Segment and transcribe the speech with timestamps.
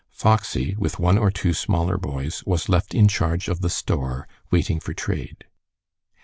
[0.09, 4.79] Foxy, with one or two smaller boys, was left in charge of the store waiting
[4.79, 5.45] for trade.